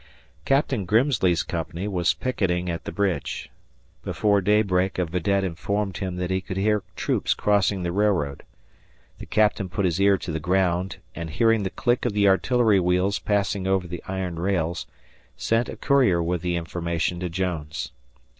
Captain 0.45 0.87
Grimsley's 0.87 1.43
company 1.43 1.87
was 1.87 2.15
picketing 2.15 2.71
at 2.71 2.85
the 2.85 2.91
bridge. 2.91 3.51
Before 4.03 4.41
daybreak 4.41 4.97
a 4.97 5.05
vidette 5.05 5.43
informed 5.43 5.97
him 5.97 6.15
that 6.15 6.31
he 6.31 6.41
could 6.41 6.57
hear 6.57 6.81
troops 6.95 7.35
crossing 7.35 7.83
the 7.83 7.91
railroad. 7.91 8.41
The 9.19 9.27
captain 9.27 9.69
put 9.69 9.85
his 9.85 10.01
ear 10.01 10.17
to 10.17 10.31
the 10.31 10.39
ground 10.39 10.97
and, 11.13 11.29
hearing 11.29 11.61
the 11.61 11.69
click 11.69 12.03
of 12.07 12.13
the 12.13 12.27
artillery 12.27 12.79
wheels 12.79 13.19
passing 13.19 13.67
over 13.67 13.85
the 13.85 14.01
iron 14.07 14.37
rails, 14.37 14.87
sent 15.37 15.69
a 15.69 15.77
courier 15.77 16.23
with 16.23 16.41
the 16.41 16.55
information 16.55 17.19
to 17.19 17.29
Jones. 17.29 17.91